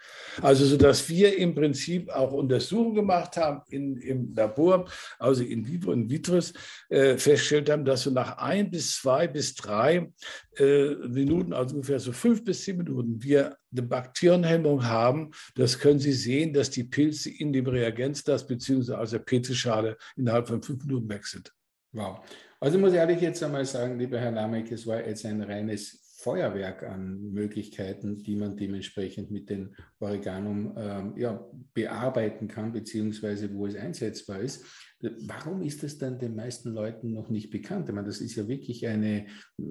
Also 0.41 0.65
so 0.65 0.77
dass 0.77 1.09
wir 1.09 1.35
im 1.35 1.55
Prinzip 1.55 2.09
auch 2.09 2.31
Untersuchungen 2.31 2.93
gemacht 2.93 3.37
haben 3.37 3.61
in, 3.69 3.97
im 3.97 4.33
Labor, 4.35 4.87
also 5.17 5.43
in 5.43 5.67
vivo, 5.67 5.91
in 5.91 6.09
vitris, 6.09 6.53
äh, 6.89 7.17
festgestellt 7.17 7.69
haben, 7.71 7.83
dass 7.83 8.05
wir 8.05 8.13
nach 8.13 8.37
ein 8.37 8.69
bis 8.69 8.97
zwei 8.97 9.27
bis 9.27 9.55
drei 9.55 10.11
äh, 10.57 10.93
Minuten, 11.07 11.51
also 11.51 11.75
ungefähr 11.75 11.99
so 11.99 12.11
fünf 12.11 12.43
bis 12.43 12.63
zehn 12.63 12.77
Minuten, 12.77 13.21
wir 13.21 13.57
eine 13.71 13.81
Bakterienhemmung 13.81 14.85
haben. 14.85 15.31
Das 15.55 15.79
können 15.79 15.99
Sie 15.99 16.13
sehen, 16.13 16.53
dass 16.53 16.69
die 16.69 16.83
Pilze 16.83 17.31
in 17.31 17.51
dem 17.51 17.65
Reagenzglas 17.65 18.45
bzw. 18.45 18.93
aus 18.93 19.09
der 19.09 19.19
Petrischale 19.19 19.97
innerhalb 20.15 20.47
von 20.47 20.61
fünf 20.61 20.85
Minuten 20.85 21.09
weg 21.09 21.25
sind. 21.25 21.51
Wow. 21.93 22.19
Also 22.59 22.77
muss 22.77 22.91
ich 22.91 22.97
ehrlich 22.97 23.21
jetzt 23.21 23.41
einmal 23.41 23.65
sagen, 23.65 23.97
lieber 23.97 24.19
Herr 24.19 24.31
Lamek, 24.31 24.71
es 24.71 24.85
war 24.85 25.03
jetzt 25.03 25.25
ein 25.25 25.41
reines 25.41 26.08
Feuerwerk 26.21 26.83
an 26.83 27.31
Möglichkeiten, 27.31 28.17
die 28.23 28.35
man 28.35 28.57
dementsprechend 28.57 29.31
mit 29.31 29.49
den 29.49 29.75
Oreganum 29.99 30.75
ähm, 30.77 31.13
ja, 31.17 31.49
bearbeiten 31.73 32.49
kann, 32.49 32.73
beziehungsweise 32.73 33.53
wo 33.53 33.67
es 33.67 33.75
einsetzbar 33.75 34.41
ist. 34.41 34.65
Warum 34.99 35.61
ist 35.61 35.81
das 35.81 35.97
dann 35.97 36.19
den 36.19 36.35
meisten 36.35 36.71
Leuten 36.71 37.13
noch 37.13 37.29
nicht 37.29 37.51
bekannt? 37.51 37.87
Ich 37.87 37.95
meine, 37.95 38.07
das 38.07 38.19
ist 38.19 38.35
ja 38.35 38.47
wirklich 38.49 38.85
eine, 38.85 39.27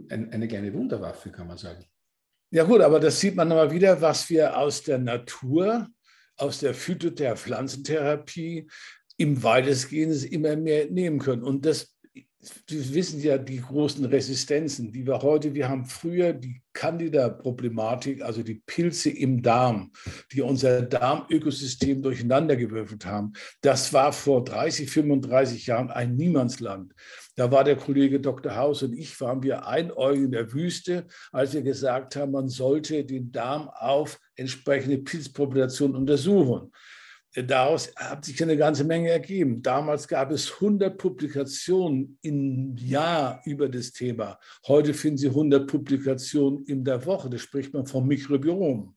eine, 0.09 0.33
eine 0.33 0.49
kleine 0.49 0.73
Wunderwaffe, 0.73 1.31
kann 1.31 1.49
man 1.49 1.59
sagen. 1.59 1.85
Ja 2.50 2.64
gut, 2.64 2.81
aber 2.81 2.99
das 2.99 3.21
sieht 3.21 3.35
man 3.35 3.50
immer 3.50 3.71
wieder, 3.71 4.00
was 4.00 4.31
wir 4.31 4.57
aus 4.57 4.83
der 4.83 4.99
Natur, 4.99 5.87
aus 6.38 6.61
der 6.61 6.75
Phyto- 6.75 7.37
Pflanzentherapie 7.37 8.71
im 9.19 9.43
weitestgehend 9.43 10.25
immer 10.33 10.57
mehr 10.57 10.90
nehmen 10.90 11.19
können. 11.19 11.43
Und 11.43 11.67
das 11.67 11.98
Sie 12.41 12.95
wissen 12.95 13.21
ja 13.21 13.37
die 13.37 13.61
großen 13.61 14.05
Resistenzen, 14.05 14.93
die 14.93 15.05
wir 15.05 15.21
heute, 15.23 15.55
wir 15.55 15.69
haben 15.69 15.85
früher 15.85 16.33
die 16.33 16.63
Candida-Problematik, 16.73 18.23
also 18.23 18.45
die 18.45 18.63
Pilze 18.65 19.11
im 19.11 19.43
Darm, 19.43 19.91
die 20.33 20.43
unser 20.43 20.83
Darmökosystem 20.83 22.01
durcheinandergewürfelt 22.01 23.05
haben. 23.05 23.33
Das 23.61 23.93
war 23.93 24.13
vor 24.13 24.45
30, 24.45 24.89
35 24.89 25.67
Jahren 25.67 25.91
ein 25.91 26.15
Niemandsland. 26.15 26.95
Da 27.35 27.51
war 27.51 27.65
der 27.65 27.77
Kollege 27.77 28.21
Dr. 28.21 28.55
Haus 28.55 28.85
und 28.85 28.93
ich, 28.93 29.21
waren 29.21 29.43
wir 29.43 29.67
einäugig 29.67 30.25
in 30.25 30.31
der 30.33 30.53
Wüste, 30.53 31.07
als 31.33 31.55
wir 31.55 31.63
gesagt 31.63 32.15
haben, 32.15 32.31
man 32.31 32.49
sollte 32.49 33.05
den 33.05 33.33
Darm 33.33 33.69
auf 33.69 34.21
entsprechende 34.37 34.99
Pilzpopulationen 34.99 35.97
untersuchen 35.97 36.71
daraus 37.35 37.95
hat 37.97 38.25
sich 38.25 38.43
eine 38.43 38.57
ganze 38.57 38.85
Menge 38.85 39.11
ergeben. 39.11 39.63
Damals 39.63 40.09
gab 40.09 40.31
es 40.31 40.53
100 40.55 40.97
Publikationen 40.99 42.19
im 42.23 42.77
Jahr 42.77 43.41
über 43.45 43.69
das 43.69 43.93
Thema. 43.93 44.39
Heute 44.67 44.95
finden 44.95 45.19
Sie 45.19 45.29
100 45.29 45.67
Publikationen 45.67 46.65
in 46.65 46.85
der 46.85 47.05
Woche. 47.07 47.31
Da 47.31 47.39
spricht 47.39 47.73
man 47.73 47.87
vom 47.87 48.07
Mikrobiom. 48.07 48.95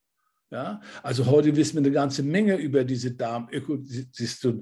Ja, 0.52 0.82
also 1.02 1.28
heute 1.28 1.56
wissen 1.56 1.76
wir 1.76 1.80
eine 1.80 1.92
ganze 1.92 2.24
Menge 2.24 2.58
über 2.58 2.84
diese 2.84 3.12
Darmökosysteme. 3.12 4.60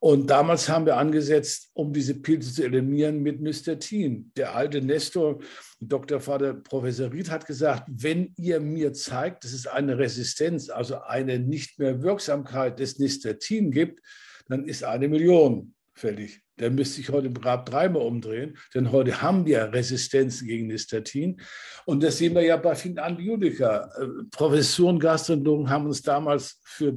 Und 0.00 0.28
damals 0.28 0.68
haben 0.68 0.84
wir 0.84 0.96
angesetzt, 0.96 1.70
um 1.74 1.92
diese 1.92 2.16
Pilze 2.20 2.52
zu 2.52 2.64
eliminieren 2.64 3.22
mit 3.22 3.40
Nystatin. 3.40 4.32
Der 4.36 4.56
alte 4.56 4.82
Nestor, 4.82 5.38
Dr. 5.78 6.18
Vater 6.18 6.54
Professor 6.54 7.12
Ried 7.12 7.30
hat 7.30 7.46
gesagt, 7.46 7.84
wenn 7.86 8.34
ihr 8.36 8.58
mir 8.58 8.92
zeigt, 8.94 9.44
dass 9.44 9.52
es 9.52 9.68
eine 9.68 9.96
Resistenz, 9.96 10.70
also 10.70 11.02
eine 11.02 11.38
nicht 11.38 11.78
mehr 11.78 12.02
Wirksamkeit 12.02 12.80
des 12.80 12.98
Nystatin 12.98 13.70
gibt, 13.70 14.00
dann 14.48 14.64
ist 14.64 14.82
eine 14.82 15.06
Million 15.06 15.72
fällig. 15.94 16.42
Der 16.58 16.70
müsste 16.70 16.96
sich 16.96 17.10
heute 17.10 17.28
im 17.28 17.34
Grab 17.34 17.66
dreimal 17.66 18.02
umdrehen, 18.02 18.56
denn 18.74 18.92
heute 18.92 19.22
haben 19.22 19.46
wir 19.46 19.72
Resistenzen 19.72 20.46
gegen 20.46 20.66
Nystatin. 20.66 21.40
Und 21.86 22.02
das 22.02 22.18
sehen 22.18 22.34
wir 22.34 22.42
ja 22.42 22.56
bei 22.56 22.74
vielen 22.74 22.98
Antibiotika. 22.98 23.90
Äh, 23.98 24.06
Professoren, 24.30 24.98
Gastroenterologen 24.98 25.70
haben 25.70 25.86
uns 25.86 26.02
damals 26.02 26.60
für 26.64 26.92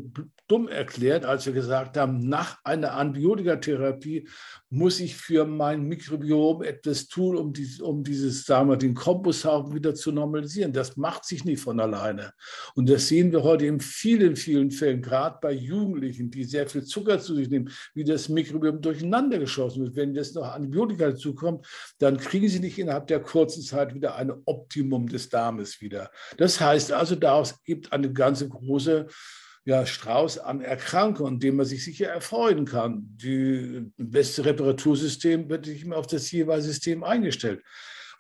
dumm 0.52 0.68
erklärt, 0.68 1.24
als 1.24 1.46
wir 1.46 1.54
gesagt 1.54 1.96
haben, 1.96 2.28
nach 2.28 2.60
einer 2.66 2.94
Antibiotikatherapie 2.96 4.28
muss 4.70 5.00
ich 5.00 5.16
für 5.16 5.46
mein 5.46 5.84
Mikrobiom 5.84 6.64
etwas 6.64 7.08
tun, 7.08 7.38
um, 7.38 7.54
dies, 7.54 7.80
um 7.80 8.04
dieses, 8.04 8.44
sagen 8.44 8.70
wir, 8.70 8.76
den 8.76 8.94
Komposthaufen 8.94 9.74
wieder 9.74 9.96
zu 9.96 10.12
normalisieren. 10.12 10.74
Das 10.74 10.98
macht 10.98 11.24
sich 11.24 11.46
nicht 11.46 11.62
von 11.62 11.80
alleine. 11.80 12.34
Und 12.76 12.90
das 12.90 13.08
sehen 13.08 13.32
wir 13.32 13.44
heute 13.44 13.66
in 13.66 13.80
vielen, 13.80 14.36
vielen 14.36 14.72
Fällen, 14.72 15.02
gerade 15.02 15.40
bei 15.42 15.54
Jugendlichen, 15.54 16.30
die 16.30 16.44
sehr 16.44 16.68
viel 16.68 16.84
Zucker 16.84 17.20
zu 17.20 17.34
sich 17.34 17.50
nehmen, 17.50 17.70
wie 17.94 18.04
das 18.04 18.28
Mikrobiom 18.28 18.82
durcheinander 18.82 19.40
geschossen 19.52 19.84
wird. 19.84 19.96
Wenn 19.96 20.16
jetzt 20.16 20.36
noch 20.36 20.44
Antibiotika 20.44 21.12
dazukommt, 21.12 21.68
dann 22.00 22.18
kriegen 22.18 22.48
sie 22.48 22.60
nicht 22.60 22.80
innerhalb 22.80 23.08
der 23.08 23.20
kurzen 23.20 23.62
Zeit 23.62 23.94
wieder 23.94 24.16
ein 24.16 24.32
Optimum 24.46 25.08
des 25.08 25.30
Darmes 25.30 25.82
wieder. 25.82 26.10
Das 26.38 26.60
heißt 26.60 26.92
also, 26.92 27.16
daraus 27.16 27.62
gibt 27.64 27.92
eine 27.92 28.12
ganze 28.12 28.48
große 28.48 29.08
ja, 29.66 29.86
Strauß 29.86 30.40
an 30.40 30.62
Erkrankungen, 30.62 31.40
dem 31.40 31.58
man 31.58 31.66
sich 31.66 31.84
sicher 31.84 32.08
erfreuen 32.08 32.66
kann. 32.66 33.16
Das 33.18 34.08
beste 34.08 34.46
Reparatursystem 34.46 35.50
wird 35.50 35.66
sich 35.66 35.84
immer 35.84 35.98
auf 35.98 36.08
das 36.08 36.32
jeweilige 36.32 36.68
System 36.68 37.04
eingestellt. 37.04 37.62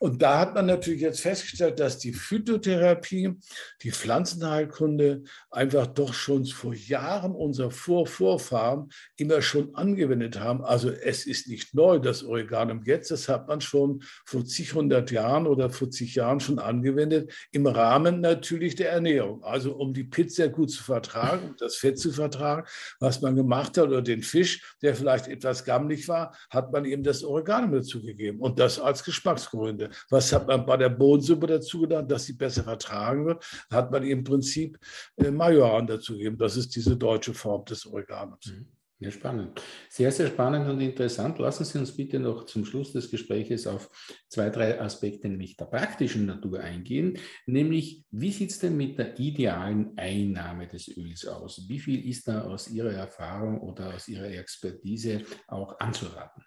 Und 0.02 0.24
da 0.24 0.40
hat 0.40 0.56
man 0.56 0.66
natürlich 0.66 1.02
jetzt 1.02 1.22
festgestellt, 1.22 1.80
dass 1.80 2.00
die 2.00 2.12
Phytotherapie, 2.12 3.36
die 3.84 3.92
Pflanzenheilkunde 3.92 5.22
einfach 5.52 5.86
doch 5.86 6.16
schon 6.16 6.44
vor 6.48 6.74
Jahren 6.74 7.36
unser 7.36 7.70
Vorvorfahren 7.70 8.90
immer 9.16 9.44
schon 9.44 9.76
angewendet 9.76 10.40
haben. 10.40 10.66
Also 10.66 10.90
es 10.90 11.28
ist 11.28 11.48
nicht 11.48 11.76
neu, 11.76 12.00
das 12.00 12.24
Oreganum 12.24 12.82
jetzt, 12.84 13.12
das 13.12 13.30
hat 13.30 13.48
man 13.48 13.62
schon 13.62 14.02
vor 14.26 14.44
zig 14.44 14.74
hundert 14.74 15.12
Jahren 15.12 15.46
oder 15.46 15.70
vor 15.70 15.92
zig 15.92 16.16
Jahren 16.16 16.40
schon 16.40 16.58
angewendet, 16.58 17.32
im 17.52 17.68
Rahmen 17.68 18.22
natürlich 18.22 18.74
der 18.74 18.92
Ernährung. 18.92 19.44
Also 19.44 19.76
um 19.76 19.94
die 19.94 20.06
Pizza 20.06 20.48
gut 20.48 20.72
zu 20.72 20.82
vertragen, 20.82 21.54
das 21.60 21.76
Fett 21.76 22.00
zu 22.00 22.12
vertragen, 22.12 22.68
was 23.00 23.22
man 23.22 23.36
gemacht 23.36 23.78
hat, 23.78 23.90
oder 23.90 24.02
den 24.02 24.24
Fisch, 24.24 24.76
der 24.82 24.96
vielleicht 24.96 25.28
etwas 25.28 25.64
gammelig 25.64 26.08
war, 26.08 26.36
hat 26.50 26.72
man 26.72 26.86
eben 26.86 27.04
das 27.04 27.24
Oreganum 27.24 27.72
dazugegeben 27.72 28.40
und 28.40 28.58
das 28.58 28.80
als 28.80 29.04
Geschmacksgründe. 29.04 29.91
Was 30.10 30.32
hat 30.34 30.48
man 30.48 30.66
bei 30.66 30.78
der 30.78 30.90
Bohnensuppe 30.90 31.48
dazu 31.48 31.82
getan, 31.82 32.08
dass 32.08 32.26
sie 32.26 32.34
besser 32.34 32.64
vertragen 32.64 33.26
wird? 33.26 33.44
Hat 33.70 33.92
man 33.92 34.04
im 34.04 34.24
Prinzip 34.24 34.80
äh, 35.18 35.32
Majoran 35.32 35.88
dazu 35.88 36.14
gegeben. 36.14 36.38
Das 36.38 36.58
ist 36.58 36.76
diese 36.76 36.96
deutsche 36.96 37.34
Form 37.34 37.66
des 37.66 37.86
Oreganums. 37.86 38.46
Mhm. 38.48 38.68
Ja, 39.02 39.10
spannend. 39.10 39.60
Sehr, 39.90 40.12
sehr 40.12 40.28
spannend 40.28 40.70
und 40.70 40.80
interessant. 40.80 41.40
Lassen 41.40 41.66
Sie 41.66 41.80
uns 41.80 41.98
bitte 41.98 42.20
noch 42.20 42.46
zum 42.46 42.66
Schluss 42.66 42.94
des 42.94 43.10
Gespräches 43.10 43.66
auf 43.66 43.90
zwei, 44.30 44.52
drei 44.52 44.80
Aspekte, 44.80 45.28
nämlich 45.28 45.58
der 45.58 45.66
praktischen 45.66 46.28
Natur 46.28 46.60
eingehen. 46.60 47.18
Nämlich, 47.48 48.06
wie 48.12 48.32
sieht 48.32 48.52
es 48.52 48.60
denn 48.60 48.78
mit 48.78 49.00
der 49.00 49.20
idealen 49.20 49.98
Einnahme 49.98 50.68
des 50.68 50.96
Öls 50.96 51.26
aus? 51.26 51.68
Wie 51.68 51.80
viel 51.80 52.08
ist 52.08 52.28
da 52.28 52.42
aus 52.42 52.70
Ihrer 52.70 52.92
Erfahrung 52.92 53.62
oder 53.62 53.96
aus 53.96 54.08
Ihrer 54.08 54.30
Expertise 54.30 55.24
auch 55.48 55.80
anzuraten? 55.80 56.44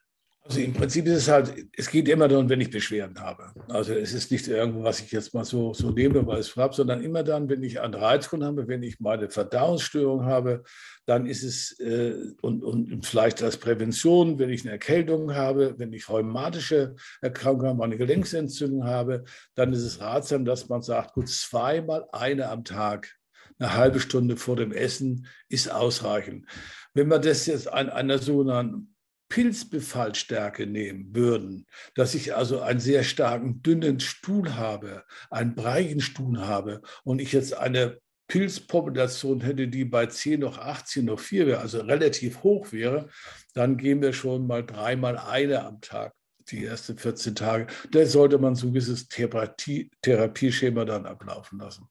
Also 0.47 0.61
im 0.61 0.75
Prinzip 0.75 1.07
ist 1.07 1.17
es 1.17 1.29
halt, 1.29 1.55
es 1.75 1.89
geht 1.89 2.07
immer 2.07 2.29
dann, 2.29 2.51
wenn 2.51 2.61
ich 2.61 2.69
Beschwerden 2.71 3.19
habe. 3.19 3.51
Also 3.69 3.95
es 3.95 4.13
ist 4.13 4.31
nicht 4.31 4.47
irgendwo, 4.47 4.85
was 4.85 5.01
ich 5.01 5.11
jetzt 5.11 5.33
mal 5.33 5.45
so, 5.45 5.73
so 5.73 5.91
nehme, 5.91 6.27
weil 6.27 6.39
es 6.39 6.55
habe, 6.55 6.75
sondern 6.75 7.03
immer 7.03 7.23
dann, 7.23 7.49
wenn 7.49 7.63
ich 7.63 7.81
einen 7.81 7.95
Reizgrund 7.95 8.45
habe, 8.45 8.69
wenn 8.69 8.83
ich 8.83 9.01
meine 9.01 9.31
Verdauungsstörung 9.31 10.27
habe, 10.27 10.63
dann 11.07 11.25
ist 11.25 11.45
es, 11.45 11.81
äh, 11.81 12.15
und, 12.43 12.63
und 12.63 13.07
vielleicht 13.07 13.43
als 13.43 13.57
Prävention, 13.57 14.39
wenn 14.39 14.51
ich 14.51 14.65
eine 14.65 14.73
Erkältung 14.73 15.35
habe, 15.35 15.79
wenn 15.79 15.95
ich 15.95 16.11
rheumatische 16.11 16.95
Erkrankungen 17.23 17.71
habe, 17.71 17.85
eine 17.85 17.97
Gelenksentzündung 17.97 18.85
habe, 18.85 19.25
dann 19.55 19.73
ist 19.73 19.83
es 19.83 20.03
ratsam, 20.03 20.45
dass 20.45 20.69
man 20.69 20.83
sagt, 20.83 21.15
gut, 21.15 21.31
zweimal 21.31 22.07
eine 22.13 22.51
am 22.51 22.65
Tag 22.65 23.17
eine 23.59 23.75
halbe 23.75 24.01
Stunde 24.01 24.37
vor 24.37 24.57
dem 24.57 24.73
Essen 24.73 25.27
ist 25.49 25.71
ausreichend. 25.71 26.45
Wenn 26.93 27.09
man 27.09 27.23
das 27.23 27.47
jetzt 27.47 27.73
an 27.73 27.89
einer 27.89 28.19
sogenannten 28.19 28.94
Pilzbefallstärke 29.35 30.65
nehmen 30.65 31.13
würden, 31.13 31.67
dass 31.97 32.15
ich 32.15 32.37
also 32.37 32.61
einen 32.61 32.79
sehr 32.79 33.03
starken, 33.03 33.63
dünnen 33.63 33.99
Stuhl 33.99 34.55
habe, 34.55 35.03
einen 35.29 35.57
breigen 35.57 36.01
Stuhl 36.01 36.39
habe 36.39 36.83
und 37.03 37.21
ich 37.21 37.33
jetzt 37.33 37.53
eine 37.53 37.99
Pilzpopulation 38.29 39.41
hätte, 39.41 39.67
die 39.67 39.85
bei 39.85 40.07
10 40.07 40.39
noch 40.39 40.59
18 40.59 41.07
noch 41.07 41.19
4 41.19 41.49
wäre, 41.49 41.59
also 41.59 41.81
relativ 41.81 42.45
hoch 42.45 42.71
wäre, 42.71 43.09
dann 43.55 43.77
gehen 43.77 44.01
wir 44.01 44.13
schon 44.13 44.47
mal 44.47 44.65
dreimal 44.65 45.19
eine 45.19 45.65
am 45.65 45.81
Tag, 45.81 46.15
die 46.53 46.65
ersten 46.65 46.97
14 46.97 47.35
Tage. 47.35 47.67
Da 47.91 48.07
sollte 48.07 48.39
man 48.39 48.55
so 48.55 48.69
ein 48.69 48.73
gewisses 48.73 49.09
Therapie, 49.09 49.91
Therapieschema 50.01 50.85
dann 50.85 51.07
ablaufen 51.07 51.59
lassen. 51.59 51.89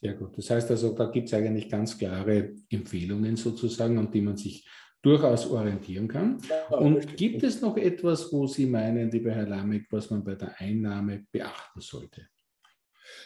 Sehr 0.00 0.14
gut. 0.14 0.30
Das 0.38 0.48
heißt 0.48 0.70
also, 0.70 0.94
da 0.94 1.10
gibt 1.10 1.28
es 1.28 1.34
eigentlich 1.34 1.68
ganz 1.68 1.98
klare 1.98 2.54
Empfehlungen 2.70 3.36
sozusagen, 3.36 3.98
an 3.98 4.10
die 4.10 4.22
man 4.22 4.38
sich 4.38 4.66
durchaus 5.02 5.46
orientieren 5.50 6.08
kann. 6.08 6.38
Und 6.70 7.16
gibt 7.16 7.42
es 7.42 7.60
noch 7.60 7.76
etwas, 7.76 8.32
wo 8.32 8.46
Sie 8.46 8.66
meinen, 8.66 9.10
lieber 9.10 9.30
Herr 9.30 9.46
Lamek, 9.46 9.86
was 9.90 10.10
man 10.10 10.22
bei 10.22 10.34
der 10.34 10.60
Einnahme 10.60 11.26
beachten 11.32 11.80
sollte? 11.80 12.26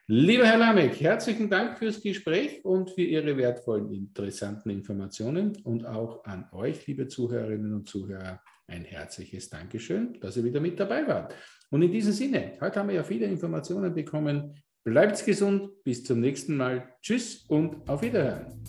Lieber 0.07 0.45
Herr 0.45 0.59
Lamek, 0.59 1.01
herzlichen 1.01 1.49
Dank 1.49 1.79
fürs 1.79 1.99
Gespräch 1.99 2.63
und 2.63 2.91
für 2.91 3.01
Ihre 3.01 3.37
wertvollen, 3.37 3.91
interessanten 3.91 4.69
Informationen 4.69 5.57
und 5.63 5.87
auch 5.87 6.23
an 6.25 6.47
euch, 6.51 6.85
liebe 6.85 7.07
Zuhörerinnen 7.07 7.73
und 7.73 7.89
Zuhörer, 7.89 8.39
ein 8.67 8.83
herzliches 8.83 9.49
Dankeschön, 9.49 10.19
dass 10.19 10.37
ihr 10.37 10.43
wieder 10.43 10.59
mit 10.59 10.79
dabei 10.79 11.07
wart. 11.07 11.33
Und 11.71 11.81
in 11.81 11.91
diesem 11.91 12.13
Sinne, 12.13 12.51
heute 12.61 12.79
haben 12.79 12.89
wir 12.89 12.95
ja 12.95 13.03
viele 13.03 13.25
Informationen 13.25 13.95
bekommen. 13.95 14.53
Bleibt 14.83 15.25
gesund, 15.25 15.83
bis 15.83 16.03
zum 16.03 16.19
nächsten 16.19 16.55
Mal. 16.55 16.87
Tschüss 17.01 17.43
und 17.47 17.89
auf 17.89 18.03
Wiederhören. 18.03 18.63